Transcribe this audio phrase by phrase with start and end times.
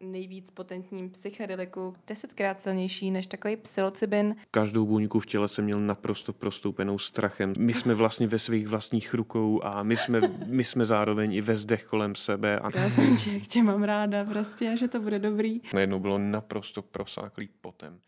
[0.00, 4.36] nejvíc potentním psychedeliku, desetkrát silnější než takový psilocybin.
[4.50, 7.52] Každou buňku v těle jsem měl naprosto prostoupenou strachem.
[7.58, 11.56] My jsme vlastně ve svých vlastních rukou a my jsme, my jsme zároveň i ve
[11.56, 12.58] zdech kolem sebe.
[12.58, 12.78] A...
[12.78, 15.60] Já jsem tě, tě mám ráda prostě, že to bude dobrý.
[15.74, 17.98] Najednou bylo naprosto prosáklý potem.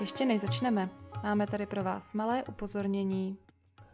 [0.00, 0.88] Ještě než začneme,
[1.22, 3.38] máme tady pro vás malé upozornění.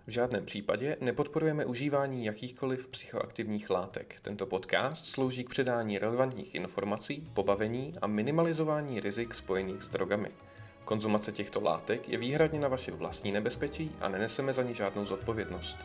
[0.06, 4.20] V žádném případě nepodporujeme užívání jakýchkoliv psychoaktivních látek.
[4.22, 10.30] Tento podcast slouží k předání relevantních informací, pobavení a minimalizování rizik spojených s drogami.
[10.84, 15.78] Konzumace těchto látek je výhradně na vaše vlastní nebezpečí a neneseme za ní žádnou zodpovědnost.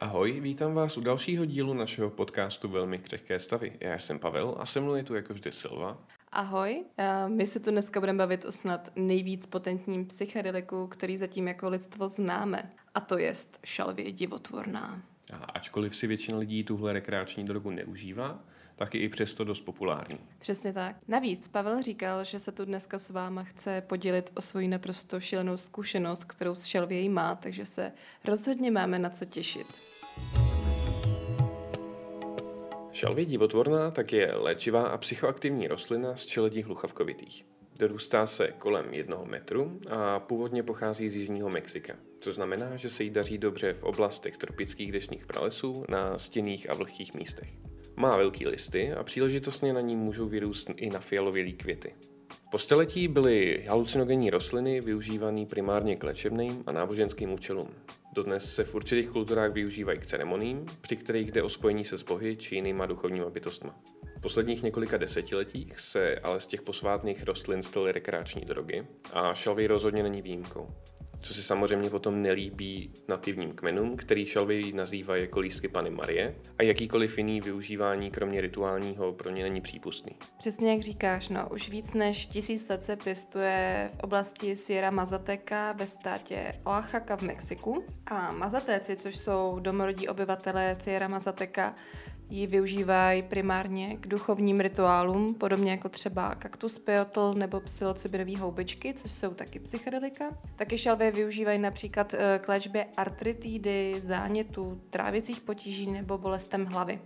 [0.00, 3.72] Ahoj, vítám vás u dalšího dílu našeho podcastu Velmi křehké stavy.
[3.80, 5.98] Já jsem Pavel a se mnou je tu jako vždy Silva.
[6.32, 6.84] Ahoj,
[7.26, 12.08] my se tu dneska budeme bavit o snad nejvíc potentním psychedeliku, který zatím jako lidstvo
[12.08, 15.02] známe, a to jest šalvě divotvorná.
[15.32, 18.44] A ačkoliv si většina lidí tuhle rekreační drogu neužívá,
[18.80, 20.16] tak je i přesto dost populární.
[20.38, 20.96] Přesně tak.
[21.08, 25.56] Navíc Pavel říkal, že se tu dneska s váma chce podělit o svoji naprosto šílenou
[25.56, 27.92] zkušenost, kterou s šelvějí má, takže se
[28.24, 29.66] rozhodně máme na co těšit.
[32.92, 37.46] Šalvě divotvorná tak je léčivá a psychoaktivní rostlina z čeledí hluchavkovitých.
[37.78, 43.04] Dorůstá se kolem jednoho metru a původně pochází z jižního Mexika, což znamená, že se
[43.04, 47.69] jí daří dobře v oblastech tropických deštných pralesů na stěných a vlhkých místech.
[48.00, 51.94] Má velký listy a příležitostně na ní můžou vyrůst i na fialovělý květy.
[52.50, 57.68] Po staletí byly halucinogenní rostliny využívané primárně k léčebným a náboženským účelům.
[58.12, 62.02] Dodnes se v určitých kulturách využívají k ceremoním, při kterých jde o spojení se s
[62.02, 63.80] bohy či jinýma duchovníma bytostma.
[64.20, 69.66] V posledních několika desetiletích se ale z těch posvátných rostlin staly rekreační drogy a šalvej
[69.66, 70.68] rozhodně není výjimkou
[71.20, 76.62] co se samozřejmě potom nelíbí nativním kmenům, který šalvy nazývají jako lístky Pany Marie a
[76.62, 80.16] jakýkoliv jiný využívání kromě rituálního pro ně není přípustný.
[80.38, 85.72] Přesně jak říkáš, no, už víc než tisíc let se pěstuje v oblasti Sierra Mazateca
[85.72, 91.74] ve státě Oaxaca v Mexiku a Mazatéci, což jsou domorodí obyvatelé Sierra Mazateca,
[92.30, 99.12] ji využívají primárně k duchovním rituálům, podobně jako třeba kaktus peotl nebo psilocybinové houbičky, což
[99.12, 100.24] jsou taky psychedelika.
[100.56, 107.00] Taky šalvě využívají například eh, k léčbě artritidy, zánětů, trávicích potíží nebo bolestem hlavy.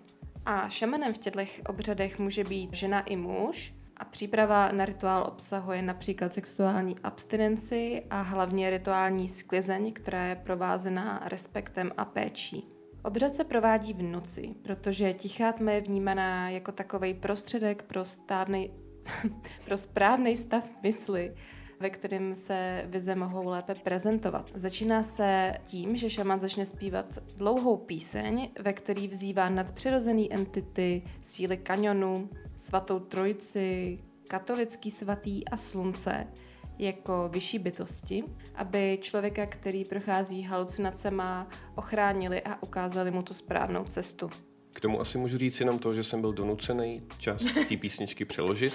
[0.46, 5.82] A šamanem v těchto obřadech může být žena i muž, a příprava na rituál obsahuje
[5.82, 12.83] například sexuální abstinenci a hlavně rituální sklizeň, která je provázená respektem a péčí.
[13.04, 18.70] Obřad se provádí v noci, protože tichá tma je vnímaná jako takový prostředek pro, stávnej,
[19.64, 21.34] pro správný stav mysli,
[21.80, 24.50] ve kterém se vize mohou lépe prezentovat.
[24.54, 31.56] Začíná se tím, že šaman začne zpívat dlouhou píseň, ve který vzývá nadpřirozený entity, síly
[31.56, 33.98] kanionu, svatou trojici,
[34.28, 36.26] katolický svatý a slunce–
[36.78, 38.24] jako vyšší bytosti,
[38.54, 44.30] aby člověka, který prochází halucinacema, ochránili a ukázali mu tu správnou cestu.
[44.72, 48.74] K tomu asi můžu říct jenom to, že jsem byl donucený část té písničky přeložit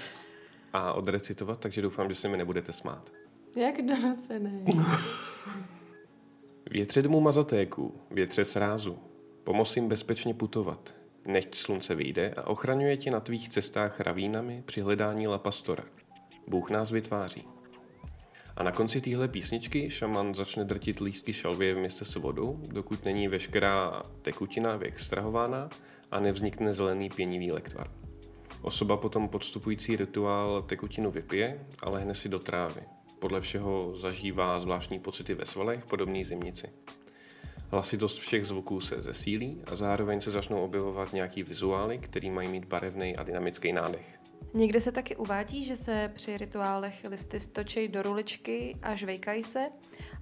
[0.74, 3.12] a odrecitovat, takže doufám, že se mi nebudete smát.
[3.56, 4.66] Jak donucený?
[6.72, 9.00] Větře domů mazatéku, větře srázu,
[9.44, 10.96] pomoz jim bezpečně putovat,
[11.28, 15.84] nechť slunce vyjde a ochraňuje tě na tvých cestách ravínami při hledání lapastora.
[16.48, 17.59] Bůh nás vytváří.
[18.60, 23.06] A na konci téhle písničky šaman začne drtit lístky šalvě v městě s vodou, dokud
[23.06, 25.70] není veškerá tekutina vyextrahována
[26.12, 27.92] a nevznikne zelený pěnivý lektvar.
[28.62, 32.82] Osoba potom podstupující rituál tekutinu vypije a lehne si do trávy.
[33.20, 36.68] Podle všeho zažívá zvláštní pocity ve svalech, podobný zimnici.
[37.72, 42.66] Hlasitost všech zvuků se zesílí a zároveň se začnou objevovat nějaký vizuály, který mají mít
[42.66, 44.19] barevný a dynamický nádech.
[44.54, 49.66] Někde se taky uvádí, že se při rituálech listy stočí do ruličky a žvejkají se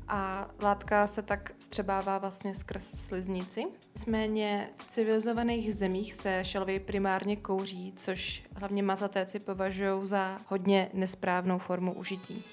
[0.07, 3.63] a látka se tak vstřebává vlastně skrz sliznici.
[3.95, 11.57] Nicméně v civilizovaných zemích se šelvy primárně kouří, což hlavně mazatéci považují za hodně nesprávnou
[11.57, 12.43] formu užití.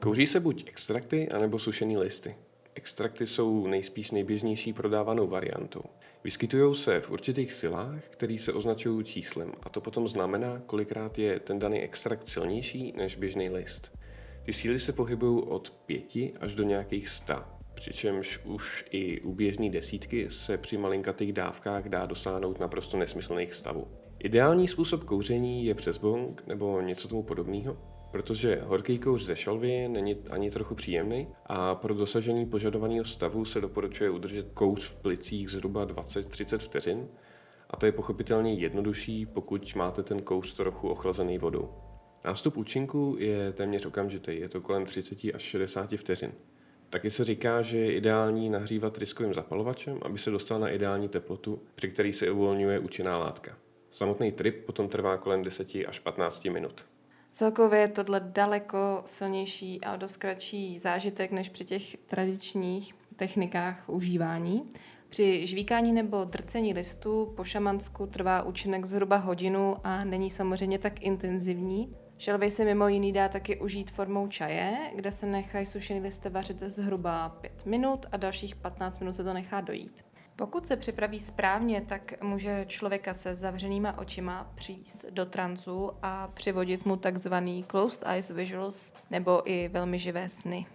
[0.00, 2.34] Kouří se buď extrakty, anebo sušený listy.
[2.74, 5.82] Extrakty jsou nejspíš nejběžnější prodávanou variantou.
[6.24, 11.40] Vyskytují se v určitých silách, které se označují číslem a to potom znamená, kolikrát je
[11.40, 13.98] ten daný extrakt silnější než běžný list.
[14.42, 16.04] Ty síly se pohybují od 5
[16.40, 17.34] až do nějakých 100.
[17.74, 23.88] Přičemž už i u běžné desítky se při malinkatých dávkách dá dosáhnout naprosto nesmyslných stavů.
[24.18, 27.76] Ideální způsob kouření je přes bong nebo něco tomu podobného,
[28.12, 33.60] protože horký kouř ze šalvy není ani trochu příjemný a pro dosažení požadovaného stavu se
[33.60, 37.08] doporučuje udržet kouř v plicích zhruba 20-30 vteřin
[37.70, 41.68] a to je pochopitelně jednodušší, pokud máte ten kouř trochu ochlazený vodou.
[42.24, 46.32] Nástup účinku je téměř okamžitý, je to kolem 30 až 60 vteřin.
[46.90, 51.62] Taky se říká, že je ideální nahřívat riskovým zapalovačem, aby se dostal na ideální teplotu,
[51.74, 53.58] při který se uvolňuje účinná látka.
[53.90, 56.91] Samotný trip potom trvá kolem 10 až 15 minut.
[57.32, 64.68] Celkově je tohle daleko silnější a dost kratší zážitek než při těch tradičních technikách užívání.
[65.08, 71.02] Při žvíkání nebo drcení listu po šamansku trvá účinek zhruba hodinu a není samozřejmě tak
[71.02, 71.96] intenzivní.
[72.18, 76.60] Šelvej se mimo jiný dá taky užít formou čaje, kde se nechají sušený listy vařit
[76.60, 80.04] zhruba 5 minut a dalších 15 minut se to nechá dojít.
[80.36, 86.86] Pokud se připraví správně, tak může člověka se zavřenýma očima přivíst do tranzu a přivodit
[86.86, 90.66] mu takzvaný closed eyes visuals nebo i velmi živé sny.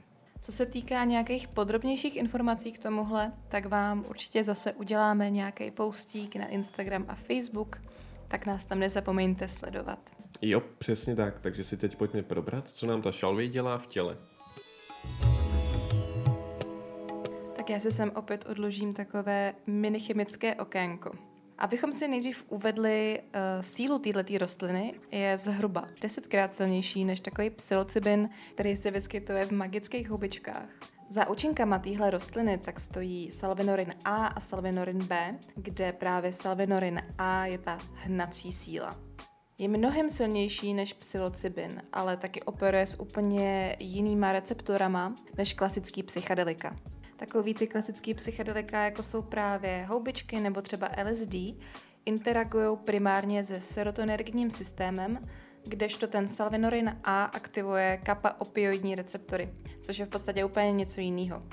[0.42, 6.36] Co se týká nějakých podrobnějších informací k tomuhle, tak vám určitě zase uděláme nějaký postík
[6.36, 7.82] na Instagram a Facebook,
[8.28, 10.00] tak nás tam nezapomeňte sledovat.
[10.42, 14.18] Jo, přesně tak, takže si teď pojďme probrat, co nám ta šalvě dělá v těle.
[17.68, 21.12] Tak já si sem opět odložím takové mini chemické okénko.
[21.58, 28.30] Abychom si nejdřív uvedli uh, sílu této rostliny, je zhruba desetkrát silnější než takový psilocybin,
[28.54, 30.70] který se vyskytuje v magických hubičkách.
[31.10, 37.46] Za účinkama téhle rostliny tak stojí salvinorin A a salvinorin B, kde právě salvinorin A
[37.46, 39.00] je ta hnací síla.
[39.58, 46.76] Je mnohem silnější než psilocybin, ale taky operuje s úplně jinýma receptorama než klasický psychedelika.
[47.18, 51.36] Takový ty klasický psychedelika, jako jsou právě houbičky nebo třeba LSD,
[52.06, 55.28] interagují primárně se serotonergním systémem,
[55.64, 61.44] kdežto ten salvinorin A aktivuje kappa opioidní receptory, což je v podstatě úplně něco jiného.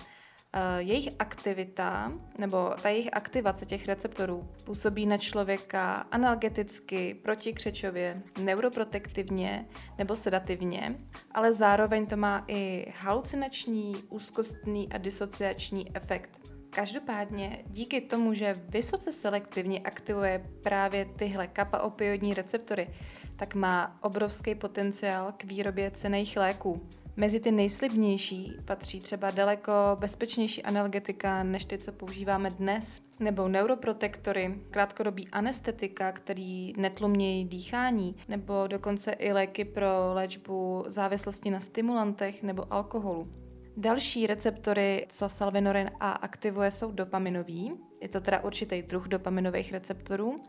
[0.56, 9.66] Eh, jejich aktivita, nebo ta jejich aktivace těch receptorů působí na člověka analgeticky, protikřečově, neuroprotektivně
[9.98, 10.98] nebo sedativně,
[11.32, 16.40] ale zároveň to má i halucinační, úzkostný a disociační efekt.
[16.70, 22.94] Každopádně díky tomu, že vysoce selektivně aktivuje právě tyhle kappa opioidní receptory,
[23.36, 26.88] tak má obrovský potenciál k výrobě cených léků.
[27.16, 34.60] Mezi ty nejslibnější patří třeba daleko bezpečnější analgetika než ty, co používáme dnes, nebo neuroprotektory,
[34.70, 42.72] krátkodobý anestetika, který netlumějí dýchání, nebo dokonce i léky pro léčbu závislosti na stimulantech nebo
[42.72, 43.28] alkoholu.
[43.76, 47.72] Další receptory, co salvinorin A aktivuje, jsou dopaminový.
[48.02, 50.40] Je to teda určitý druh dopaminových receptorů.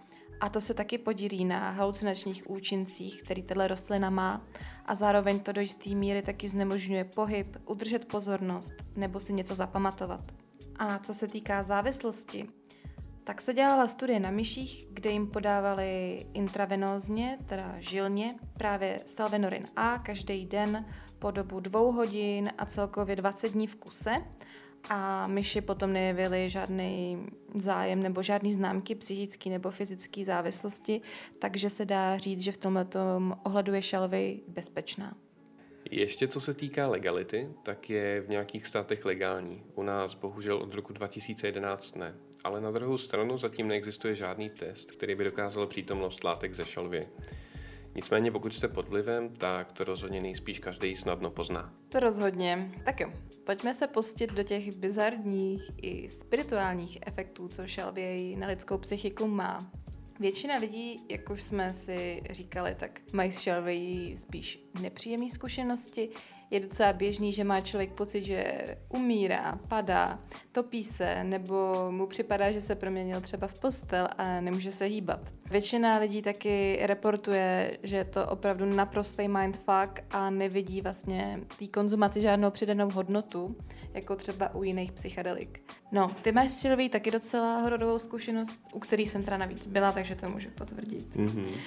[0.45, 4.47] A to se taky podílí na halucinačních účincích, který tato rostlina má
[4.85, 10.21] a zároveň to do jisté míry taky znemožňuje pohyb, udržet pozornost nebo si něco zapamatovat.
[10.79, 12.49] A co se týká závislosti,
[13.23, 19.97] tak se dělala studie na myších, kde jim podávali intravenózně, teda žilně, právě salvinorin A
[19.97, 20.85] každý den
[21.19, 24.15] po dobu dvou hodin a celkově 20 dní v kuse
[24.89, 31.01] a myši potom nejevily žádný zájem nebo žádný známky psychické nebo fyzické závislosti,
[31.39, 32.99] takže se dá říct, že v tomto
[33.43, 35.17] ohledu je šalvy bezpečná.
[35.91, 39.63] Ještě co se týká legality, tak je v nějakých státech legální.
[39.75, 42.15] U nás bohužel od roku 2011 ne.
[42.43, 47.07] Ale na druhou stranu zatím neexistuje žádný test, který by dokázal přítomnost látek ze šalvy.
[47.95, 51.73] Nicméně pokud jste pod vlivem, tak to rozhodně nejspíš každý snadno pozná.
[51.89, 52.71] To rozhodně.
[52.85, 53.11] Tak jo,
[53.45, 59.71] pojďme se pustit do těch bizarních i spirituálních efektů, co šalvěj na lidskou psychiku má.
[60.19, 66.09] Většina lidí, jak už jsme si říkali, tak mají s šalvějí spíš nepříjemné zkušenosti,
[66.51, 68.53] je docela běžný, že má člověk pocit, že
[68.89, 70.19] umírá, padá,
[70.51, 75.33] topí se, nebo mu připadá, že se proměnil třeba v postel a nemůže se hýbat.
[75.51, 82.21] Většina lidí taky reportuje, že je to opravdu naprostý mindfuck a nevidí vlastně té konzumaci
[82.21, 83.55] žádnou přidanou hodnotu,
[83.95, 85.73] jako třeba u jiných psychedelik.
[85.91, 90.15] No, ty máš s taky docela horodovou zkušenost, u který jsem teda navíc byla, takže
[90.15, 91.15] to můžu potvrdit.
[91.15, 91.57] Mm-hmm.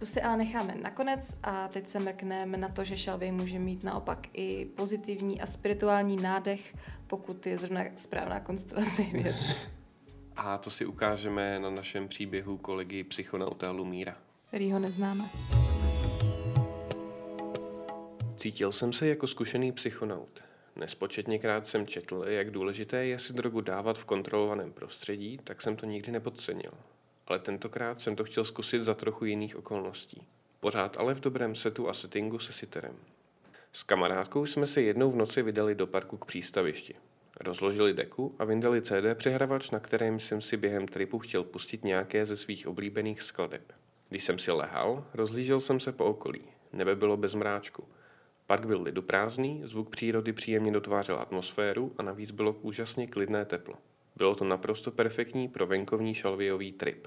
[0.00, 3.84] Tu si ale necháme nakonec a teď se mrkneme na to, že šalvej může mít
[3.84, 6.74] naopak i pozitivní a spirituální nádech,
[7.06, 9.56] pokud je zrovna správná konstelace hvězd.
[10.36, 14.16] A to si ukážeme na našem příběhu kolegy psychonauta Lumíra.
[14.48, 15.24] Který ho neznáme.
[18.36, 20.47] Cítil jsem se jako zkušený psychonaut.
[20.78, 25.86] Nespočetněkrát jsem četl, jak důležité je si drogu dávat v kontrolovaném prostředí, tak jsem to
[25.86, 26.72] nikdy nepodcenil.
[27.26, 30.22] Ale tentokrát jsem to chtěl zkusit za trochu jiných okolností.
[30.60, 32.96] Pořád ale v dobrém setu a settingu se siterem.
[33.72, 36.94] S kamarádkou jsme se jednou v noci vydali do parku k přístavišti.
[37.40, 42.26] Rozložili deku a vyndali CD přehravač, na kterém jsem si během tripu chtěl pustit nějaké
[42.26, 43.72] ze svých oblíbených skladeb.
[44.08, 46.42] Když jsem si lehal, rozlížel jsem se po okolí.
[46.72, 47.88] Nebe bylo bez mráčku.
[48.48, 53.74] Park byl liduprázdný, zvuk přírody příjemně dotvářel atmosféru a navíc bylo úžasně klidné teplo.
[54.16, 57.06] Bylo to naprosto perfektní pro venkovní šalvějový trip.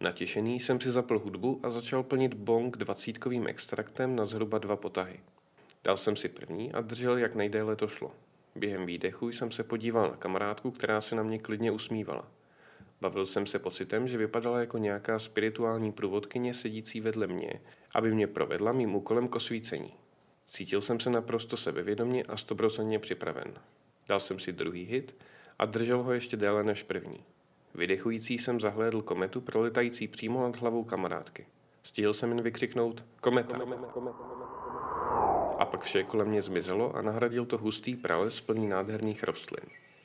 [0.00, 5.20] Natěšený jsem si zapl hudbu a začal plnit bong dvacítkovým extraktem na zhruba dva potahy.
[5.84, 8.12] Dal jsem si první a držel, jak nejdéle to šlo.
[8.54, 12.28] Během výdechu jsem se podíval na kamarádku, která se na mě klidně usmívala.
[13.00, 17.60] Bavil jsem se pocitem, že vypadala jako nějaká spirituální průvodkyně sedící vedle mě,
[17.94, 19.94] aby mě provedla mým úkolem k osvícení.
[20.50, 23.54] Cítil jsem se naprosto sebevědomně a stoprocentně připraven.
[24.08, 25.16] Dal jsem si druhý hit
[25.58, 27.24] a držel ho ještě déle než první.
[27.74, 31.46] Vydechující jsem zahlédl kometu proletající přímo nad hlavou kamarádky.
[31.82, 34.12] Stihl jsem jen vykřiknout kometa, kometa.
[35.58, 39.64] A pak vše kolem mě zmizelo a nahradil to hustý prales plný nádherných rostlin.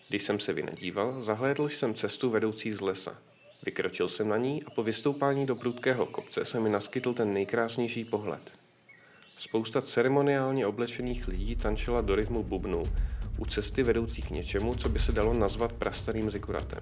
[0.09, 3.17] Když jsem se vynadíval, zahlédl jsem cestu vedoucí z lesa.
[3.65, 8.05] Vykročil jsem na ní a po vystoupání do prudkého kopce se mi naskytl ten nejkrásnější
[8.05, 8.64] pohled.
[9.37, 12.83] Spousta ceremoniálně oblečených lidí tančila do rytmu bubnu
[13.37, 16.79] u cesty vedoucí k něčemu, co by se dalo nazvat prastarým zikuratem.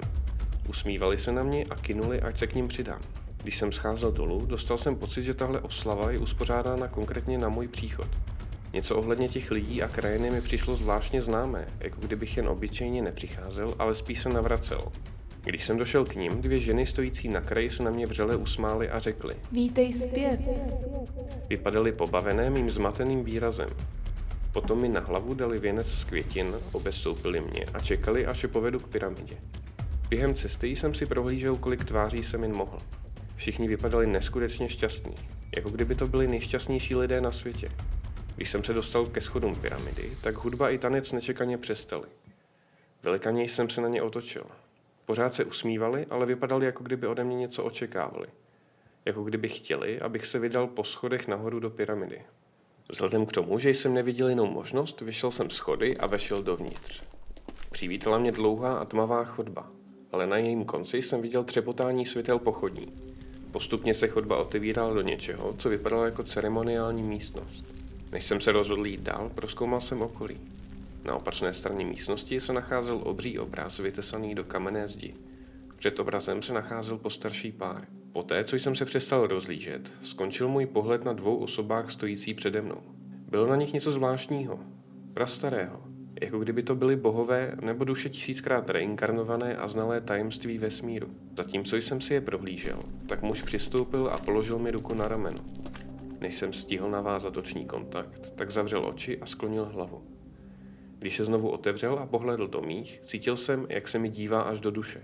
[0.70, 3.02] Usmívali se na mě a kinuli, ať se k ním přidám.
[3.38, 7.68] Když jsem scházel dolů, dostal jsem pocit, že tahle oslava je uspořádána konkrétně na můj
[7.68, 8.08] příchod.
[8.74, 13.76] Něco ohledně těch lidí a krajiny mi přišlo zvláštně známé, jako kdybych jen obyčejně nepřicházel,
[13.80, 14.92] ale spíš se navracel.
[15.44, 18.90] Když jsem došel k ním, dvě ženy stojící na kraji se na mě vřele usmály
[18.90, 19.36] a řekly.
[19.52, 20.40] Vítej zpět.
[21.50, 23.70] Vypadaly pobavené mým zmateným výrazem.
[24.52, 28.80] Potom mi na hlavu dali věnec z květin, obestoupili mě a čekali, až je povedu
[28.80, 29.38] k pyramidě.
[30.10, 32.78] Během cesty jsem si prohlížel, kolik tváří jsem jen mohl.
[33.36, 35.16] Všichni vypadali neskutečně šťastní,
[35.56, 37.72] jako kdyby to byli nejšťastnější lidé na světě.
[38.36, 42.08] Když jsem se dostal ke schodům pyramidy, tak hudba i tanec nečekaně přestaly.
[43.04, 44.44] Velikaně jsem se na ně otočil.
[45.06, 48.26] Pořád se usmívali, ale vypadali, jako kdyby ode mě něco očekávali.
[49.06, 52.22] Jako kdyby chtěli, abych se vydal po schodech nahoru do pyramidy.
[52.90, 57.04] Vzhledem k tomu, že jsem neviděl jinou možnost, vyšel jsem schody a vešel dovnitř.
[57.72, 59.72] Přivítala mě dlouhá a tmavá chodba,
[60.12, 62.94] ale na jejím konci jsem viděl třepotání světel pochodní.
[63.52, 67.66] Postupně se chodba otevírala do něčeho, co vypadalo jako ceremoniální místnost.
[68.12, 70.40] Než jsem se rozhodl jít dál, proskoumal jsem okolí.
[71.04, 75.14] Na opačné straně místnosti se nacházel obří obraz vytesaný do kamenné zdi.
[75.76, 77.88] Před obrazem se nacházel postarší pár.
[78.12, 82.82] Poté, co jsem se přestal rozlížet, skončil můj pohled na dvou osobách stojící přede mnou.
[83.30, 84.60] Bylo na nich něco zvláštního,
[85.14, 85.84] prastarého,
[86.22, 91.08] jako kdyby to byly bohové nebo duše tisíckrát reinkarnované a znalé tajemství vesmíru.
[91.38, 95.40] Zatímco jsem si je prohlížel, tak muž přistoupil a položil mi ruku na rameno.
[96.20, 100.13] Než jsem stihl navázat oční kontakt, tak zavřel oči a sklonil hlavu.
[101.04, 104.62] Když se znovu otevřel a pohledl do mých, cítil jsem, jak se mi dívá až
[104.62, 105.04] do duše.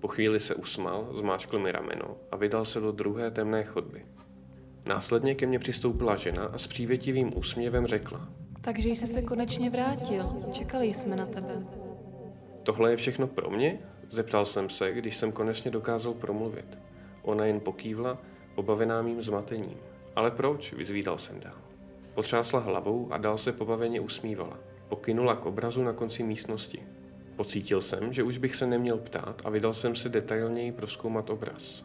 [0.00, 4.06] Po chvíli se usmál, zmáčkl mi rameno a vydal se do druhé temné chodby.
[4.88, 8.28] Následně ke mně přistoupila žena a s přívětivým úsměvem řekla.
[8.60, 10.26] Takže jsi se konečně vrátil.
[10.52, 11.62] Čekali jsme na tebe.
[12.62, 13.78] Tohle je všechno pro mě?
[14.10, 16.78] Zeptal jsem se, když jsem konečně dokázal promluvit.
[17.22, 18.18] Ona jen pokývla,
[18.54, 19.78] pobavená mým zmatením.
[20.16, 20.72] Ale proč?
[20.72, 21.58] Vyzvídal jsem dál.
[22.14, 24.67] Potřásla hlavou a dál se pobaveně usmívala.
[24.88, 26.82] Pokynula k obrazu na konci místnosti.
[27.36, 31.84] Pocítil jsem, že už bych se neměl ptát a vydal jsem se detailněji proskoumat obraz.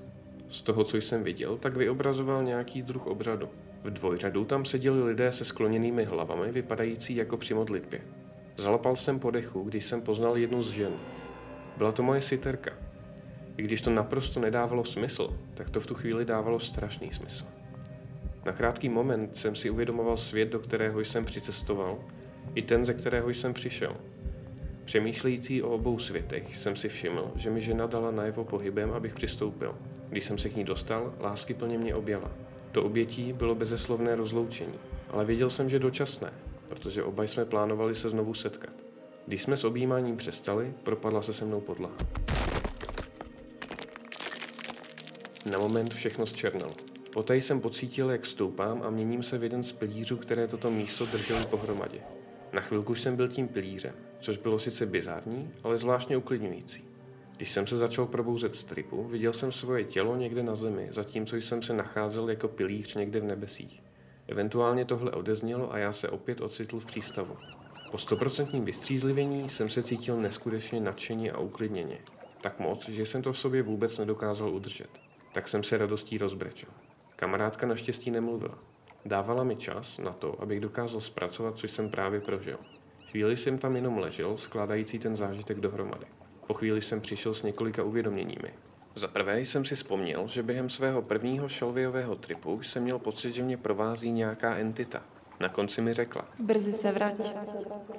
[0.50, 3.50] Z toho, co jsem viděl, tak vyobrazoval nějaký druh obřadu.
[3.84, 8.02] V dvojřadu tam seděli lidé se skloněnými hlavami, vypadající jako při modlitbě.
[8.58, 10.94] Zalapal jsem po dechu, když jsem poznal jednu z žen.
[11.78, 12.72] Byla to moje siterka.
[13.58, 17.46] I když to naprosto nedávalo smysl, tak to v tu chvíli dávalo strašný smysl.
[18.46, 22.00] Na krátký moment jsem si uvědomoval svět, do kterého jsem přicestoval,
[22.56, 23.96] i ten, ze kterého jsem přišel.
[24.86, 29.76] Přemýšlející o obou světech jsem si všiml, že mi žena dala najevo pohybem, abych přistoupil.
[30.10, 32.32] Když jsem se k ní dostal, lásky plně mě objala.
[32.72, 34.74] To obětí bylo bezeslovné rozloučení,
[35.10, 36.34] ale věděl jsem, že dočasné,
[36.68, 38.76] protože oba jsme plánovali se znovu setkat.
[39.28, 41.96] Když jsme s objímáním přestali, propadla se se mnou podlaha.
[45.52, 46.74] Na moment všechno zčernalo.
[47.14, 51.06] Poté jsem pocítil, jak stoupám a měním se v jeden z pilířů, které toto místo
[51.06, 52.00] držely pohromadě.
[52.54, 56.84] Na chvilku jsem byl tím pilířem, což bylo sice bizární, ale zvláštně uklidňující.
[57.38, 61.36] Když jsem se začal probouzet z tripu, viděl jsem svoje tělo někde na zemi, zatímco
[61.36, 63.84] jsem se nacházel jako pilíř někde v nebesích.
[64.28, 67.38] Eventuálně tohle odeznělo a já se opět ocitl v přístavu.
[67.92, 71.98] Po stoprocentním vystřízlivění jsem se cítil neskutečně nadšeně a uklidněně.
[72.42, 74.90] Tak moc, že jsem to v sobě vůbec nedokázal udržet.
[75.34, 76.70] Tak jsem se radostí rozbrečel.
[77.16, 78.58] Kamarádka naštěstí nemluvila.
[79.06, 82.58] Dávala mi čas na to, abych dokázal zpracovat, co jsem právě prožil.
[83.12, 86.06] Chvíli jsem tam jenom ležel, skládající ten zážitek dohromady.
[86.48, 88.54] Po chvíli jsem přišel s několika uvědoměními.
[88.96, 93.44] Za prvé jsem si vzpomněl, že během svého prvního šalviového tripu jsem měl pocit, že
[93.44, 95.04] mě provází nějaká entita.
[95.40, 96.26] Na konci mi řekla.
[96.40, 97.14] Brzy se vrať.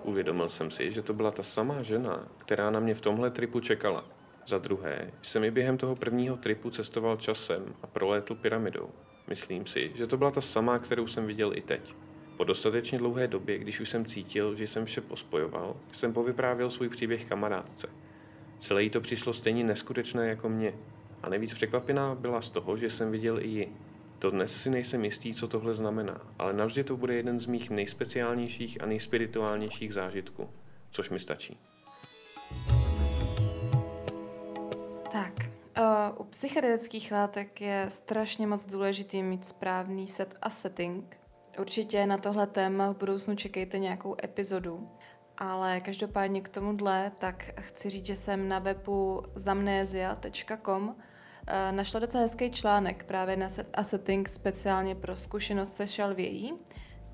[0.03, 3.61] Uvědomil jsem si, že to byla ta samá žena, která na mě v tomhle tripu
[3.61, 4.05] čekala.
[4.47, 8.91] Za druhé, jsem i během toho prvního tripu cestoval časem a prolétl pyramidou.
[9.27, 11.95] Myslím si, že to byla ta samá, kterou jsem viděl i teď.
[12.37, 16.89] Po dostatečně dlouhé době, když už jsem cítil, že jsem vše pospojoval, jsem povyprávěl svůj
[16.89, 17.89] příběh kamarádce.
[18.59, 20.75] Celé jí to přišlo stejně neskutečné jako mě.
[21.23, 23.73] A nejvíc překvapená byla z toho, že jsem viděl i ji.
[24.19, 27.71] To dnes si nejsem jistý, co tohle znamená, ale navždy to bude jeden z mých
[27.71, 30.51] nejspeciálnějších a nejspirituálnějších zážitků,
[30.91, 31.59] což mi stačí.
[35.13, 41.17] Tak, uh, u psychedelických látek je strašně moc důležitý mít správný set a setting.
[41.59, 44.89] Určitě na tohle téma v budoucnu čekejte nějakou epizodu.
[45.39, 50.97] Ale každopádně k tomuhle, tak chci říct, že jsem na webu zamnézia.com
[51.47, 56.53] eh, našla docela hezký článek právě na set a setting speciálně pro zkušenost se šalvějí,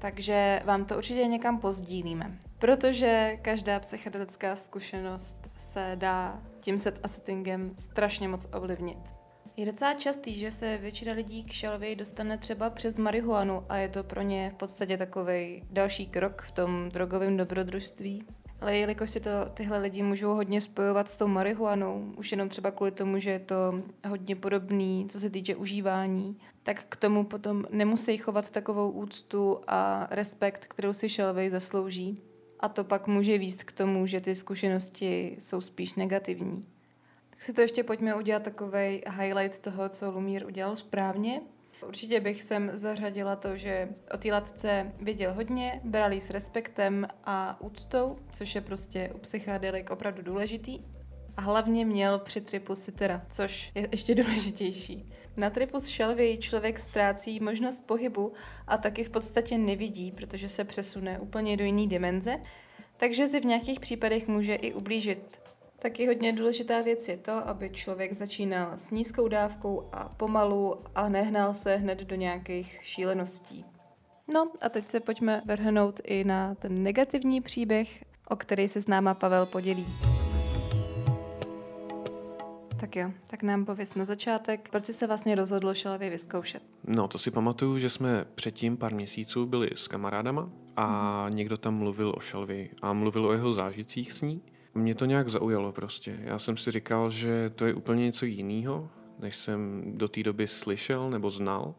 [0.00, 2.38] takže vám to určitě někam pozdílíme.
[2.58, 8.98] Protože každá psychedelická zkušenost se dá tím set a settingem strašně moc ovlivnit.
[9.56, 13.88] Je docela častý, že se většina lidí k šalvěji dostane třeba přes marihuanu a je
[13.88, 18.24] to pro ně v podstatě takový další krok v tom drogovém dobrodružství.
[18.60, 22.70] Ale jelikož si to tyhle lidi můžou hodně spojovat s tou marihuanou, už jenom třeba
[22.70, 27.64] kvůli tomu, že je to hodně podobný, co se týče užívání, tak k tomu potom
[27.70, 32.22] nemusí chovat takovou úctu a respekt, kterou si šelvej zaslouží.
[32.60, 36.64] A to pak může výst k tomu, že ty zkušenosti jsou spíš negativní.
[37.30, 41.40] Tak si to ještě pojďme udělat takový highlight toho, co Lumír udělal správně.
[41.88, 47.60] Určitě bych sem zařadila to, že o té latce věděl hodně, bral s respektem a
[47.60, 50.78] úctou, což je prostě u psychedelik opravdu důležitý.
[51.36, 55.12] A hlavně měl při tripu sitera, což je ještě důležitější.
[55.36, 58.32] Na tripu s šelvy člověk ztrácí možnost pohybu
[58.66, 62.36] a taky v podstatě nevidí, protože se přesune úplně do jiné dimenze,
[62.96, 65.40] takže si v nějakých případech může i ublížit.
[65.78, 71.08] Taky hodně důležitá věc je to, aby člověk začínal s nízkou dávkou a pomalu a
[71.08, 73.64] nehnal se hned do nějakých šíleností.
[74.32, 78.86] No a teď se pojďme vrhnout i na ten negativní příběh, o který se s
[78.86, 79.86] náma Pavel podělí.
[82.80, 86.62] Tak jo, tak nám pověs na začátek, proč jsi se vlastně rozhodl šalavě vyzkoušet?
[86.86, 91.36] No, to si pamatuju, že jsme předtím pár měsíců byli s kamarádama a mm.
[91.36, 94.42] někdo tam mluvil o šalvi a mluvil o jeho zážitcích s ní.
[94.74, 96.18] Mě to nějak zaujalo prostě.
[96.22, 100.48] Já jsem si říkal, že to je úplně něco jiného, než jsem do té doby
[100.48, 101.74] slyšel nebo znal.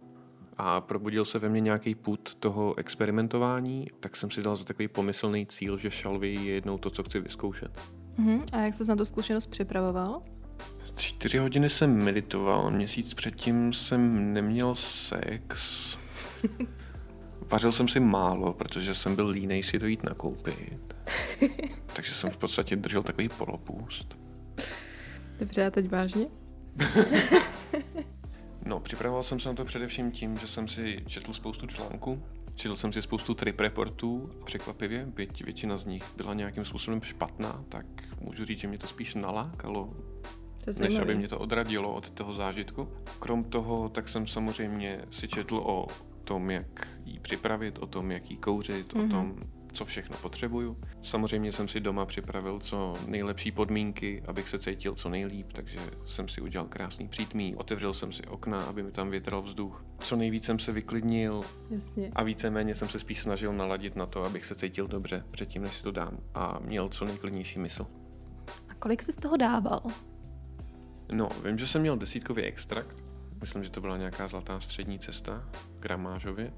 [0.58, 4.88] A probudil se ve mně nějaký put toho experimentování, tak jsem si dal za takový
[4.88, 7.72] pomyslný cíl, že šalvy je jednou to, co chci vyzkoušet.
[8.20, 8.44] Uh-huh.
[8.52, 10.22] A jak se na tu zkušenost připravoval?
[11.02, 15.98] Čtyři hodiny jsem meditoval, měsíc předtím jsem neměl sex.
[17.52, 20.96] Vařil jsem si málo, protože jsem byl línej si to jít nakoupit.
[21.94, 24.18] Takže jsem v podstatě držel takový polopůst.
[25.40, 26.26] Dobře, a teď vážně?
[28.66, 32.24] no, připravoval jsem se na to především tím, že jsem si četl spoustu článků,
[32.56, 37.02] četl jsem si spoustu trip reportů a překvapivě, byť většina z nich byla nějakým způsobem
[37.02, 37.86] špatná, tak
[38.20, 39.94] můžu říct, že mě to spíš nalákalo,
[40.66, 42.88] to než aby mě to odradilo od toho zážitku.
[43.20, 45.88] Krom toho, tak jsem samozřejmě si četl o
[46.24, 49.00] tom, jak ji připravit, o tom, jak ji kouřit, mm-hmm.
[49.00, 49.10] o mhm.
[49.12, 49.36] tom,
[49.74, 50.78] co všechno potřebuju.
[51.02, 56.28] Samozřejmě jsem si doma připravil co nejlepší podmínky, abych se cítil co nejlíp, takže jsem
[56.28, 59.86] si udělal krásný přítmí, otevřel jsem si okna, aby mi tam větral vzduch.
[60.00, 62.12] Co nejvíc jsem se vyklidnil Jasně.
[62.16, 65.76] a víceméně jsem se spíš snažil naladit na to, abych se cítil dobře předtím, než
[65.76, 67.88] si to dám a měl co nejklidnější mysl.
[68.70, 69.82] A kolik jsi z toho dával?
[71.14, 72.96] No, vím, že jsem měl desítkový extrakt,
[73.42, 75.44] myslím, že to byla nějaká zlatá střední cesta,
[75.80, 76.54] gramážově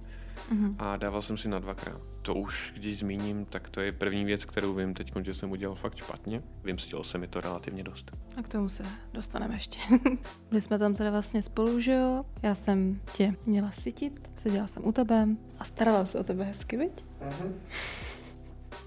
[0.51, 0.75] mm-hmm.
[0.79, 2.01] a dával jsem si na dvakrát.
[2.21, 5.75] To už, když zmíním, tak to je první věc, kterou vím teď, že jsem udělal
[5.75, 6.43] fakt špatně.
[6.63, 8.11] Vymstilo se mi to relativně dost.
[8.37, 9.79] A k tomu se dostaneme ještě.
[10.49, 12.25] Byli jsme tam teda vlastně spolu, že jo?
[12.41, 15.27] Já jsem tě měla sytit, seděla jsem u tebe
[15.59, 17.05] a starala se o tebe hezky, viď?
[17.21, 17.51] Mm-hmm.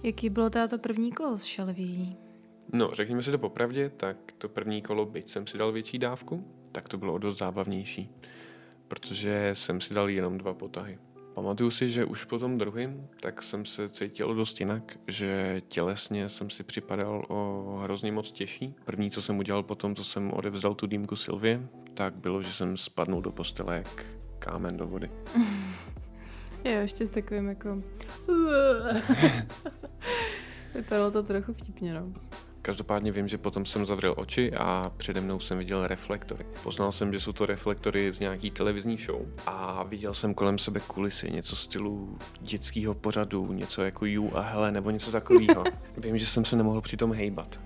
[0.02, 2.16] Jaký bylo teda to první kolo s šalví?
[2.72, 6.44] No, řekněme si to popravdě, tak to první kolo, byť jsem si dal větší dávku,
[6.72, 8.10] tak to bylo o dost zábavnější,
[8.88, 10.98] protože jsem si dal jenom dva potahy.
[11.34, 16.28] Pamatuju si, že už po tom druhém, tak jsem se cítil dost jinak, že tělesně
[16.28, 18.74] jsem si připadal o hrozně moc těžší.
[18.84, 22.76] První, co jsem udělal potom, co jsem odevzdal tu dýmku Silvě, tak bylo, že jsem
[22.76, 24.06] spadnul do postele jak
[24.38, 25.10] kámen do vody.
[26.64, 27.82] jo, ještě s takovým jako...
[30.74, 32.25] Vypadalo to trochu vtipně, no.
[32.66, 36.46] Každopádně vím, že potom jsem zavřel oči a přede mnou jsem viděl reflektory.
[36.62, 40.80] Poznal jsem, že jsou to reflektory z nějaký televizní show a viděl jsem kolem sebe
[40.80, 45.64] kulisy, něco stylu dětského pořadu, něco jako You a Hele nebo něco takového.
[45.96, 47.60] vím, že jsem se nemohl přitom hejbat.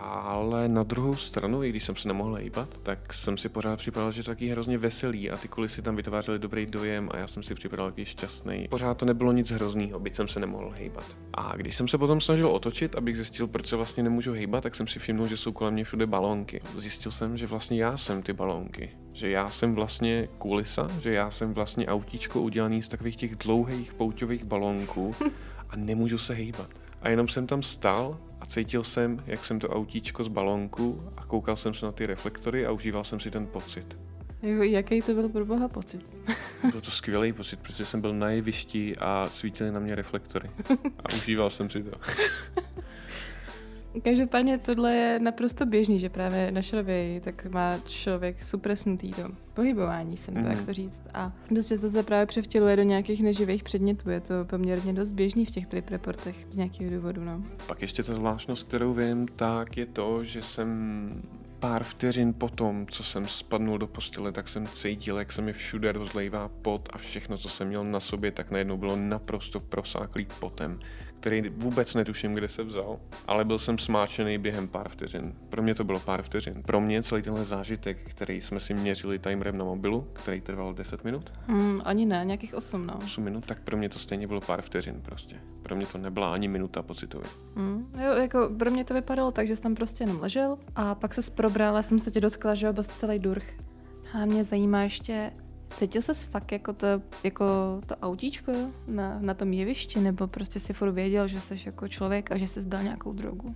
[0.00, 4.12] Ale na druhou stranu, i když jsem se nemohl hejbat, tak jsem si pořád připadal,
[4.12, 7.42] že to taky hrozně veselý a ty kulisy tam vytvářely dobrý dojem a já jsem
[7.42, 8.68] si připadal taky šťastný.
[8.70, 11.16] Pořád to nebylo nic hroznýho, byť jsem se nemohl hejbat.
[11.34, 14.74] A když jsem se potom snažil otočit, abych zjistil, proč se vlastně nemůžu hejbat, tak
[14.74, 16.60] jsem si všimnul, že jsou kolem mě všude balónky.
[16.76, 18.90] Zjistil jsem, že vlastně já jsem ty balónky.
[19.12, 23.94] Že já jsem vlastně kulisa, že já jsem vlastně autíčko udělaný z takových těch dlouhých
[23.94, 25.14] pouťových balónků
[25.70, 26.68] a nemůžu se hejbat.
[27.02, 31.24] A jenom jsem tam stál a cítil jsem, jak jsem to autíčko z balónku a
[31.24, 33.98] koukal jsem se na ty reflektory a užíval jsem si ten pocit.
[34.62, 36.06] Jaký to byl pro boha pocit?
[36.70, 40.50] Byl to skvělý pocit, protože jsem byl na jevišti a svítily na mě reflektory.
[41.04, 41.90] A užíval jsem si to.
[44.02, 49.22] Každopádně tohle je naprosto běžný, že právě na šrověji tak má člověk supresnutý to
[49.54, 50.50] pohybování se, nebo mm.
[50.50, 50.66] jak mhm.
[50.66, 51.02] to říct.
[51.14, 54.10] A dost často se právě převtěluje do nějakých neživých předmětů.
[54.10, 57.24] Je to poměrně dost běžný v těch trip reportech z nějakého důvodu.
[57.24, 57.42] No.
[57.66, 61.22] Pak ještě ta zvláštnost, kterou vím, tak je to, že jsem
[61.58, 65.92] pár vteřin potom, co jsem spadnul do postele, tak jsem cítil, jak se mi všude
[65.92, 70.78] rozlejvá pot a všechno, co jsem měl na sobě, tak najednou bylo naprosto prosáklý potem
[71.22, 75.34] který vůbec netuším, kde se vzal, ale byl jsem smáčený během pár vteřin.
[75.48, 76.62] Pro mě to bylo pár vteřin.
[76.62, 81.04] Pro mě celý tenhle zážitek, který jsme si měřili timerem na mobilu, který trval 10
[81.04, 81.32] minut.
[81.48, 82.98] Mm, ani ne, nějakých 8, no.
[83.04, 85.36] 8 minut, tak pro mě to stejně bylo pár vteřin prostě.
[85.62, 87.28] Pro mě to nebyla ani minuta pocitově.
[87.54, 90.94] Mm, jo, jako pro mě to vypadalo tak, že jsem tam prostě jenom ležel a
[90.94, 93.54] pak se probrala, jsem se tě dotkla, že jo, celý durch.
[94.14, 95.32] A mě zajímá ještě,
[95.74, 96.86] Cítil ses fakt jako to,
[97.24, 97.44] jako
[97.86, 98.52] to autíčko
[98.86, 102.46] na, na tom jevišti, nebo prostě si furt věděl, že jsi jako člověk a že
[102.46, 103.54] jsi zdal nějakou drogu?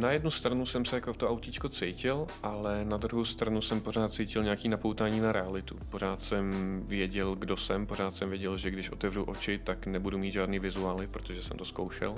[0.00, 3.80] Na jednu stranu jsem se jako v to autíčko cítil, ale na druhou stranu jsem
[3.80, 5.76] pořád cítil nějaký napoutání na realitu.
[5.90, 6.52] Pořád jsem
[6.86, 11.06] věděl, kdo jsem, pořád jsem věděl, že když otevřu oči, tak nebudu mít žádný vizuály,
[11.06, 12.14] protože jsem to zkoušel.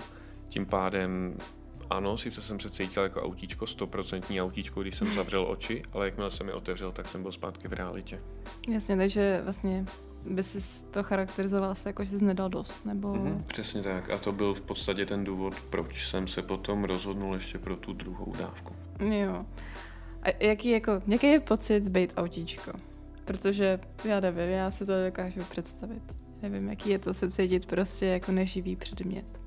[0.49, 1.37] Tím pádem
[1.91, 6.31] ano, sice jsem se cítil jako autíčko, stoprocentní autíčko, když jsem zavřel oči, ale jakmile
[6.31, 8.21] jsem je otevřel, tak jsem byl zpátky v realitě.
[8.69, 9.85] Jasně, takže vlastně
[10.27, 13.13] by si to charakterizoval se jako, že jsi nedal dost, nebo...
[13.13, 17.35] Mm-hmm, přesně tak a to byl v podstatě ten důvod, proč jsem se potom rozhodnul
[17.35, 18.75] ještě pro tu druhou dávku.
[19.01, 19.47] Jo.
[20.23, 22.73] A jaký, jako, jaký je pocit být autíčko?
[23.25, 26.03] Protože já nevím, já si to dokážu představit.
[26.43, 29.42] Nevím, jaký je to se cítit prostě jako neživý předmět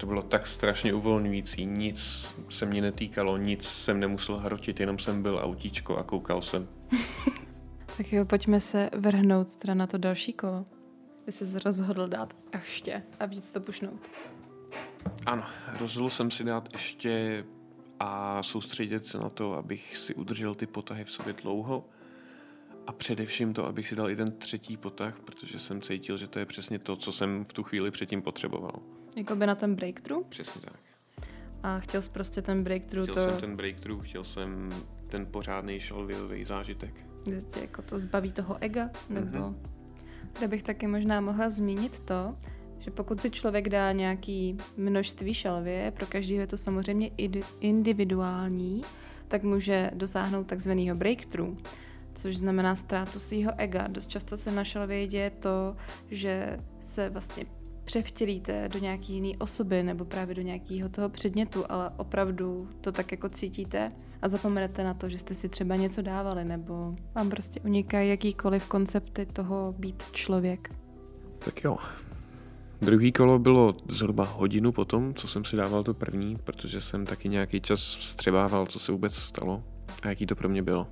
[0.00, 5.22] to bylo tak strašně uvolňující, nic se mě netýkalo, nic jsem nemusel hrotit, jenom jsem
[5.22, 6.68] byl autíčko a koukal jsem.
[7.96, 10.64] tak jo, pojďme se vrhnout teda na to další kolo.
[11.24, 14.10] Ty jsi rozhodl dát ještě a víc to pušnout.
[15.26, 15.44] Ano,
[15.80, 17.44] rozhodl jsem si dát ještě
[17.98, 21.84] a soustředit se na to, abych si udržel ty potahy v sobě dlouho
[22.86, 26.38] a především to, abych si dal i ten třetí potah, protože jsem cítil, že to
[26.38, 28.80] je přesně to, co jsem v tu chvíli předtím potřeboval.
[29.16, 30.26] Jako by na ten breakthrough?
[30.28, 30.80] Přesně tak.
[31.62, 33.30] A chtěl jsi prostě ten breakthrough chtěl to...
[33.30, 34.70] jsem ten breakthrough, chtěl jsem
[35.08, 36.94] ten pořádný šalvěvý zážitek.
[37.24, 39.38] Kde tě jako to zbaví toho ega, nebo...
[39.38, 39.54] Mm-hmm.
[40.38, 42.36] Kde bych taky možná mohla zmínit to,
[42.78, 47.10] že pokud si člověk dá nějaký množství šalvě, pro každého je to samozřejmě
[47.60, 48.82] individuální,
[49.28, 51.58] tak může dosáhnout takzvaného breakthrough,
[52.14, 53.86] což znamená ztrátu svého ega.
[53.86, 55.76] Dost často se na šalvě děje to,
[56.10, 57.44] že se vlastně
[57.90, 63.12] převtělíte do nějaký jiné osoby nebo právě do nějakého toho předmětu, ale opravdu to tak
[63.12, 67.60] jako cítíte a zapomenete na to, že jste si třeba něco dávali nebo vám prostě
[67.60, 70.74] unikají jakýkoliv koncepty toho být člověk.
[71.38, 71.76] Tak jo.
[72.80, 77.28] Druhý kolo bylo zhruba hodinu potom, co jsem si dával to první, protože jsem taky
[77.28, 79.62] nějaký čas vstřebával, co se vůbec stalo
[80.02, 80.86] a jaký to pro mě bylo.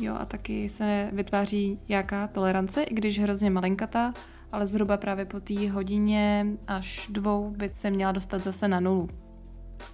[0.00, 4.14] Jo, a taky se vytváří jaká tolerance, i když hrozně malinkatá,
[4.52, 9.08] ale zhruba právě po té hodině až dvou by se měla dostat zase na nulu.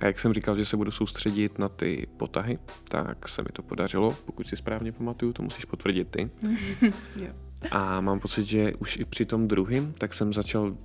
[0.01, 3.63] A jak jsem říkal, že se budu soustředit na ty potahy, tak se mi to
[3.63, 4.17] podařilo.
[4.25, 6.31] Pokud si správně pamatuju, to musíš potvrdit ty.
[7.17, 7.33] jo.
[7.71, 10.77] A mám pocit, že už i při tom druhém, tak jsem začal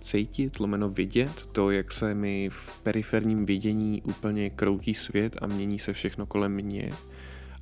[0.00, 5.78] cítit, lomeno vidět to, jak se mi v periferním vidění úplně kroutí svět a mění
[5.78, 6.92] se všechno kolem mě.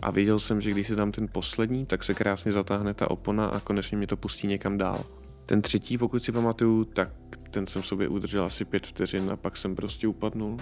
[0.00, 3.46] A věděl jsem, že když si dám ten poslední, tak se krásně zatáhne ta opona
[3.46, 5.04] a konečně mě to pustí někam dál.
[5.46, 7.10] Ten třetí, pokud si pamatuju, tak
[7.50, 10.56] ten jsem sobě udržel asi pět vteřin a pak jsem prostě upadnul.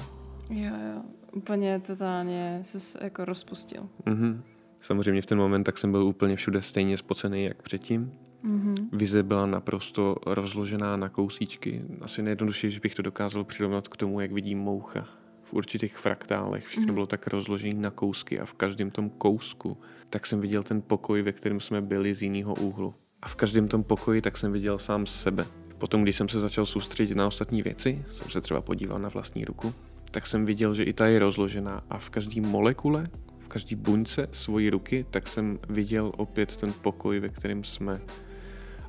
[0.51, 3.88] Jo, jo, úplně totálně se jako rozpustil.
[4.07, 4.42] Mhm.
[4.81, 8.12] Samozřejmě v ten moment tak jsem byl úplně všude stejně spocený jak předtím.
[8.44, 8.88] Mm-hmm.
[8.92, 11.83] Vize byla naprosto rozložená na kousíčky.
[12.01, 15.09] Asi nejjednodušší, že bych to dokázal přirovnat k tomu, jak vidím moucha.
[15.42, 16.94] V určitých fraktálech všechno mm-hmm.
[16.94, 19.77] bylo tak rozložené na kousky a v každém tom kousku
[20.11, 22.94] tak jsem viděl ten pokoj, ve kterém jsme byli z jiného úhlu.
[23.24, 25.46] A v každém tom pokoji tak jsem viděl sám sebe.
[25.78, 29.44] Potom, když jsem se začal soustředit na ostatní věci, jsem se třeba podíval na vlastní
[29.44, 29.74] ruku,
[30.10, 33.06] tak jsem viděl, že i ta je rozložená a v každé molekule,
[33.38, 38.00] v každé buňce svojí ruky, tak jsem viděl opět ten pokoj, ve kterém jsme.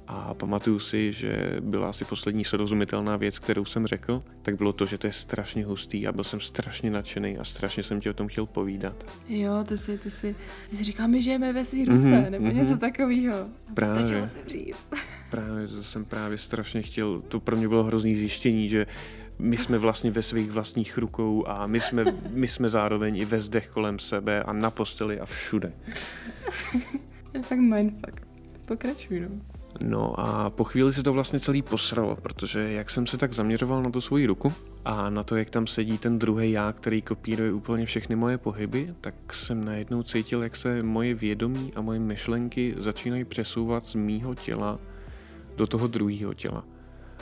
[0.08, 4.86] A pamatuju si, že byla asi poslední srozumitelná věc, kterou jsem řekl, tak bylo to,
[4.86, 8.14] že to je strašně hustý a byl jsem strašně nadšený a strašně jsem ti o
[8.14, 9.06] tom chtěl povídat.
[9.30, 10.36] Jo, ty jsi, ty jsi,
[10.70, 12.56] ty jsi říkal, my žijeme ve svých ruce, mm-hmm, nebo mm-hmm.
[12.56, 13.36] něco takového.
[13.74, 14.02] Právě.
[14.02, 14.88] To chtěl jsem říct.
[15.32, 18.88] Právě, to jsem právě strašně chtěl, to pro mě bylo hrozný zjištění, že
[19.40, 23.42] my jsme vlastně ve svých vlastních rukou a my jsme, my jsme zároveň i ve
[23.42, 25.74] zdech kolem sebe a na posteli a všude.
[27.34, 28.22] je fakt mindfuck.
[28.66, 29.55] Pokračuj, no.
[29.82, 33.84] No a po chvíli se to vlastně celý posralo, protože jak jsem se tak zaměřoval
[33.84, 34.54] na tu svoji ruku
[34.86, 38.94] a na to, jak tam sedí ten druhý já, který kopíruje úplně všechny moje pohyby,
[39.02, 44.36] tak jsem najednou cítil, jak se moje vědomí a moje myšlenky začínají přesouvat z mýho
[44.36, 44.80] těla
[45.56, 46.66] do toho druhého těla.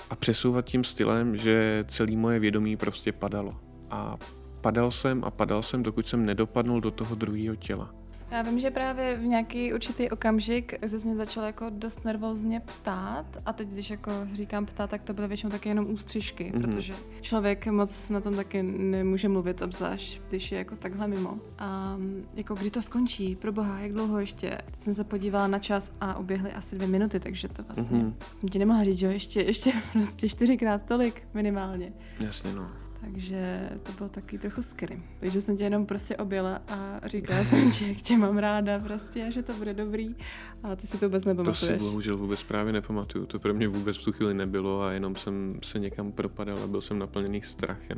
[0.10, 3.56] A přesouvat tím stylem, že celé moje vědomí prostě padalo.
[3.90, 4.18] A
[4.62, 8.03] padal jsem a padal jsem, dokud jsem nedopadnul do toho druhého těla.
[8.34, 13.26] Já vím, že právě v nějaký určitý okamžik se mě začal jako dost nervózně ptát
[13.46, 16.62] a teď, když jako říkám ptát, tak to byly většinou taky jenom ústřižky, mm-hmm.
[16.62, 21.40] protože člověk moc na tom taky nemůže mluvit, obzvlášť když je jako takhle mimo.
[21.60, 21.98] A
[22.34, 24.58] jako kdy to skončí, pro boha, jak dlouho ještě?
[24.66, 28.14] Teď jsem se podívala na čas a uběhly asi dvě minuty, takže to vlastně mm-hmm.
[28.32, 31.94] jsem ti nemohla říct, že jo, ještě, ještě prostě čtyřikrát tolik minimálně.
[32.20, 32.83] Jasně, no.
[33.04, 35.02] Takže to bylo taky trochu skry.
[35.20, 39.32] Takže jsem tě jenom prostě objela a říkala jsem ti, jak tě mám ráda prostě,
[39.32, 40.16] že to bude dobrý.
[40.64, 41.60] A ty si to vůbec nepamatuješ.
[41.60, 43.26] To si bohužel vůbec právě nepamatuju.
[43.26, 46.68] To pro mě vůbec v tu chvíli nebylo a jenom jsem se někam propadal a
[46.68, 47.98] byl jsem naplněný strachem.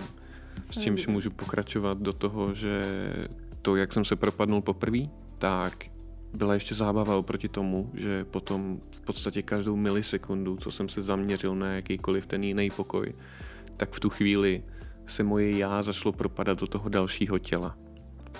[0.61, 2.85] S čímž můžu pokračovat do toho, že
[3.61, 4.99] to, jak jsem se propadnul poprvé,
[5.37, 5.85] tak
[6.33, 11.55] byla ještě zábava oproti tomu, že potom v podstatě každou milisekundu, co jsem se zaměřil
[11.55, 13.13] na jakýkoliv ten jiný pokoj,
[13.77, 14.63] tak v tu chvíli
[15.07, 17.77] se moje já začalo propadat do toho dalšího těla.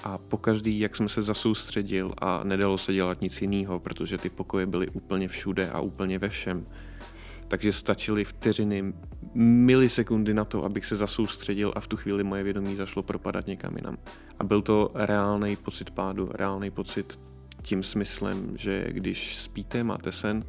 [0.04, 4.66] A pokaždý, jak jsem se zasoustředil a nedalo se dělat nic jiného, protože ty pokoje
[4.66, 6.66] byly úplně všude a úplně ve všem,
[7.48, 8.94] takže stačily vteřiny,
[9.34, 13.76] milisekundy na to, abych se zasoustředil a v tu chvíli moje vědomí zašlo propadat někam
[13.76, 13.98] jinam.
[14.40, 17.20] A byl to reálný pocit pádu, reálný pocit
[17.62, 20.46] tím smyslem, že když spíte, máte sen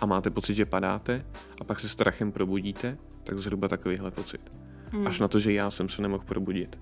[0.00, 1.24] a máte pocit, že padáte
[1.60, 4.52] a pak se strachem probudíte, tak zhruba takovýhle pocit.
[4.92, 5.06] Hmm.
[5.06, 6.78] Až na to, že já jsem se nemohl probudit.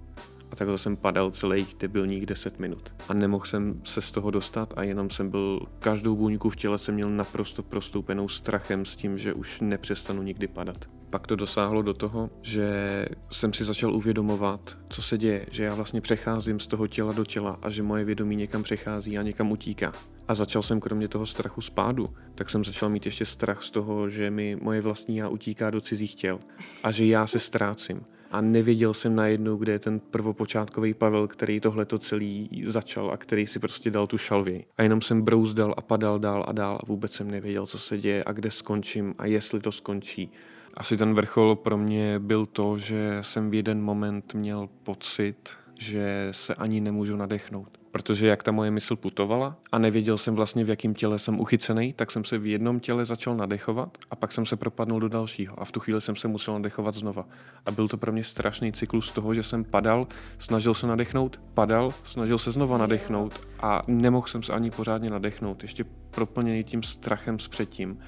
[0.50, 2.94] A takhle jsem padal celých debilních 10 minut.
[3.08, 6.78] A nemohl jsem se z toho dostat a jenom jsem byl, každou buňku v těle
[6.78, 10.93] jsem měl naprosto prostoupenou strachem s tím, že už nepřestanu nikdy padat.
[11.14, 15.74] Pak to dosáhlo do toho, že jsem si začal uvědomovat, co se děje, že já
[15.74, 19.52] vlastně přecházím z toho těla do těla a že moje vědomí někam přechází a někam
[19.52, 19.92] utíká.
[20.28, 24.08] A začal jsem kromě toho strachu spádu, tak jsem začal mít ještě strach z toho,
[24.08, 26.38] že mi moje vlastní já utíká do cizích těl
[26.82, 28.00] a že já se ztrácím.
[28.30, 33.16] A nevěděl jsem najednou, kde je ten prvopočátkový Pavel, který tohle to celý začal a
[33.16, 34.64] který si prostě dal tu šalvěj.
[34.76, 37.98] A jenom jsem brouzdal a padal dál a dál a vůbec jsem nevěděl, co se
[37.98, 40.30] děje a kde skončím a jestli to skončí.
[40.76, 46.28] Asi ten vrchol pro mě byl to, že jsem v jeden moment měl pocit, že
[46.30, 47.78] se ani nemůžu nadechnout.
[47.90, 51.92] Protože jak ta moje mysl putovala a nevěděl jsem vlastně, v jakém těle jsem uchycený,
[51.92, 55.60] tak jsem se v jednom těle začal nadechovat a pak jsem se propadnul do dalšího.
[55.60, 57.26] A v tu chvíli jsem se musel nadechovat znova.
[57.66, 60.06] A byl to pro mě strašný cyklus toho, že jsem padal,
[60.38, 65.62] snažil se nadechnout, padal, snažil se znova nadechnout a nemohl jsem se ani pořádně nadechnout,
[65.62, 67.98] ještě proplněný tím strachem s předtím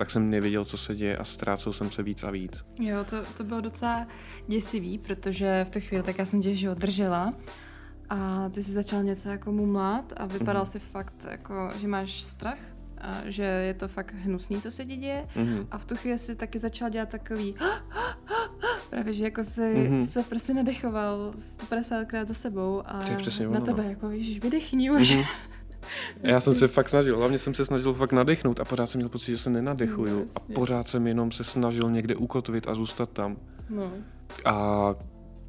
[0.00, 2.64] tak jsem nevěděl, co se děje a ztrácel jsem se víc a víc.
[2.78, 4.06] Jo, to, to bylo docela
[4.48, 7.34] děsivý, protože v tu chvíli tak já jsem tě že držela
[8.10, 10.70] a ty jsi začal něco jako mumlat a vypadal mm-hmm.
[10.70, 12.58] si fakt jako, že máš strach
[12.98, 15.26] a že je to fakt hnusný, co se ti děje.
[15.36, 15.66] Mm-hmm.
[15.70, 17.54] A v tu chvíli si taky začal dělat takový
[18.90, 20.00] právě, že jako si mm-hmm.
[20.06, 23.00] se prostě nadechoval 150krát za sebou a
[23.40, 23.90] na ono, tebe no.
[23.90, 25.16] jako, ježiš, vydechni už.
[25.16, 25.26] Mm-hmm.
[26.22, 29.08] Já jsem se fakt snažil, hlavně jsem se snažil fakt nadechnout a pořád jsem měl
[29.08, 33.10] pocit, že se nenadechuju no, a pořád jsem jenom se snažil někde ukotvit a zůstat
[33.10, 33.36] tam.
[33.70, 33.92] No.
[34.44, 34.94] A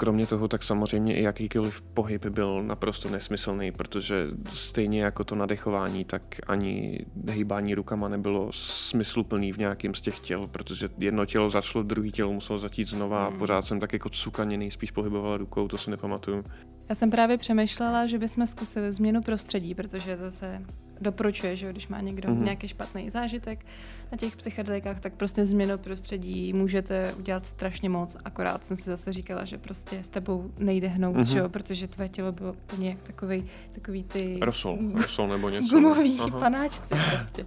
[0.02, 6.06] kromě toho, tak samozřejmě i jakýkoliv pohyb byl naprosto nesmyslný, protože stejně jako to nadechování,
[6.06, 11.84] tak ani hýbání rukama nebylo smysluplný v nějakém z těch těl, protože jedno tělo začalo,
[11.84, 13.39] druhý tělo muselo začít znova a hmm.
[13.39, 16.44] pořád jsem tak jako cukaněný, spíš pohyboval rukou, to si nepamatuju.
[16.91, 20.62] Já jsem právě přemýšlela, že bychom zkusili změnu prostředí, protože to se
[21.01, 22.43] doporučuje, že když má někdo mm-hmm.
[22.43, 23.65] nějaký špatný zážitek
[24.12, 28.17] na těch psychedelikách, tak prostě změnu prostředí můžete udělat strašně moc.
[28.25, 31.32] Akorát jsem si zase říkala, že prostě s tebou nejde hnout, mm-hmm.
[31.32, 34.38] že jo, protože tvé tělo bylo úplně jak takový, takový ty...
[34.41, 35.75] Rosol, rosol nebo něco.
[35.75, 36.39] Gumový Aha.
[36.39, 37.45] panáčci prostě.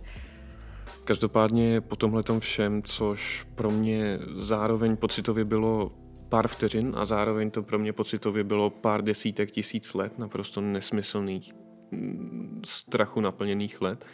[1.05, 5.93] Každopádně po tomhle všem, což pro mě zároveň pocitově bylo
[6.35, 11.53] pár vteřin a zároveň to pro mě pocitově bylo pár desítek tisíc let naprosto nesmyslných
[11.91, 14.05] mm, strachu naplněných let,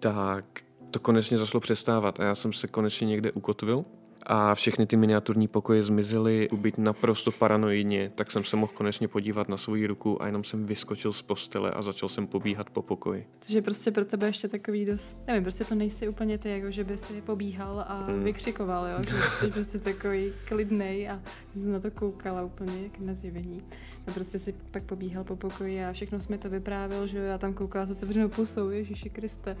[0.00, 0.44] tak
[0.90, 3.84] to konečně zašlo přestávat a já jsem se konečně někde ukotvil
[4.26, 9.48] a všechny ty miniaturní pokoje zmizely, být naprosto paranoidně, tak jsem se mohl konečně podívat
[9.48, 13.26] na svou ruku a jenom jsem vyskočil z postele a začal jsem pobíhat po pokoji.
[13.40, 16.70] Což je prostě pro tebe ještě takový dost, nevím, prostě to nejsi úplně ty, jako
[16.70, 18.24] že by si pobíhal a hmm.
[18.24, 21.22] vykřikoval, jo, že jsi prostě takový klidnej a
[21.54, 23.62] jsem na to koukala úplně jak na zjevení.
[24.06, 27.54] A prostě si pak pobíhal po pokoji a všechno jsme to vyprávěl, že já tam
[27.54, 29.56] koukala s otevřenou pusou, Ježíši Kriste.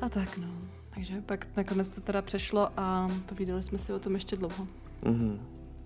[0.00, 0.75] A tak no.
[0.96, 4.66] Takže pak nakonec to teda přešlo a povídali jsme si o tom ještě dlouho.
[5.02, 5.38] Mm-hmm.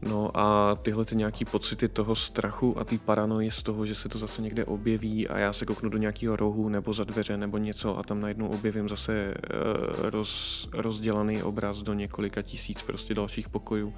[0.02, 4.08] No a tyhle ty nějaký pocity toho strachu a ty paranoje z toho, že se
[4.08, 7.58] to zase někde objeví a já se kouknu do nějakého rohu nebo za dveře nebo
[7.58, 13.48] něco a tam najednou objevím zase uh, roz, rozdělaný obraz do několika tisíc prostě dalších
[13.48, 13.94] pokojů,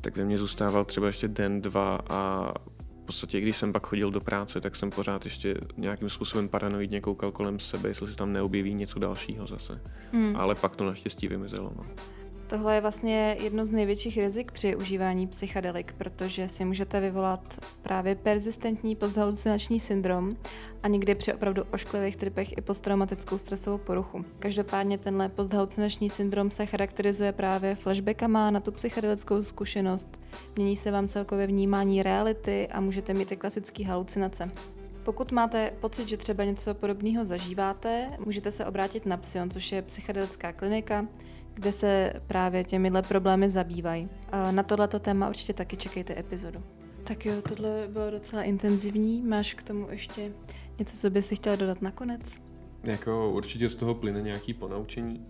[0.00, 2.52] tak ve mně zůstával třeba ještě den, dva a
[3.10, 7.32] podstatě, když jsem pak chodil do práce, tak jsem pořád ještě nějakým způsobem paranoidně koukal
[7.32, 9.80] kolem sebe, jestli se tam neobjeví něco dalšího zase.
[10.12, 10.36] Hmm.
[10.36, 11.72] Ale pak to naštěstí vymizelo.
[11.76, 11.84] No.
[12.50, 18.14] Tohle je vlastně jedno z největších rizik při užívání psychedelik, protože si můžete vyvolat právě
[18.14, 20.36] persistentní posthalucinační syndrom
[20.82, 24.24] a někdy při opravdu ošklivých tripech i posttraumatickou stresovou poruchu.
[24.38, 30.08] Každopádně tenhle posthalucinační syndrom se charakterizuje právě flashbackama na tu psychedelickou zkušenost.
[30.56, 34.50] Mění se vám celkově vnímání reality a můžete mít i klasické halucinace.
[35.04, 39.82] Pokud máte pocit, že třeba něco podobného zažíváte, můžete se obrátit na Psion, což je
[39.82, 41.06] psychedelická klinika,
[41.54, 44.08] kde se právě těmihle problémy zabývají.
[44.32, 46.62] A na tohleto téma určitě taky čekejte epizodu.
[47.04, 49.22] Tak jo, tohle bylo docela intenzivní.
[49.22, 50.32] Máš k tomu ještě
[50.78, 52.38] něco, co bys si chtěla dodat nakonec?
[52.84, 55.26] Jako určitě z toho plyne nějaký ponaučení.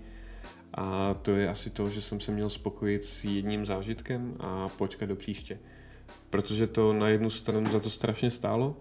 [0.75, 5.07] A to je asi to, že jsem se měl spokojit s jedním zážitkem a počkat
[5.07, 5.59] do příště.
[6.31, 8.77] Protože to na jednu stranu za to strašně stálo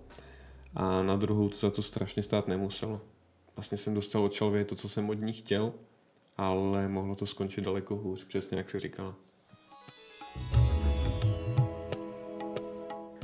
[0.75, 3.01] a na druhou za to strašně stát nemuselo.
[3.55, 5.73] Vlastně jsem dostal od Čelvě to, co jsem od ní chtěl
[6.39, 9.15] ale mohlo to skončit daleko hůř, přesně jak se říkala.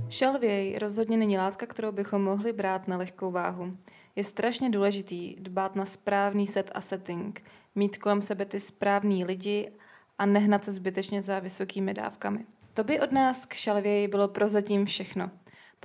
[0.09, 3.77] Šalvěj rozhodně není látka, kterou bychom mohli brát na lehkou váhu.
[4.15, 7.43] Je strašně důležitý dbát na správný set a setting,
[7.75, 9.71] mít kolem sebe ty správný lidi
[10.17, 12.45] a nehnat se zbytečně za vysokými dávkami.
[12.73, 15.31] To by od nás k šalvěji bylo prozatím všechno.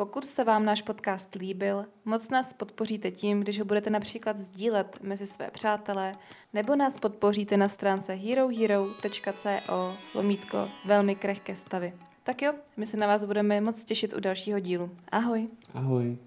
[0.00, 4.98] Pokud se vám náš podcast líbil, moc nás podpoříte tím, když ho budete například sdílet
[5.02, 6.14] mezi své přátelé,
[6.52, 11.92] nebo nás podpoříte na stránce herohero.co lomítko velmi krehké stavy.
[12.22, 14.90] Tak jo, my se na vás budeme moc těšit u dalšího dílu.
[15.12, 15.48] Ahoj.
[15.74, 16.18] Ahoj.